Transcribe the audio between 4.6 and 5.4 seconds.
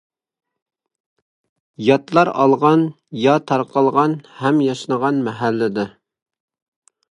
ياشنىغان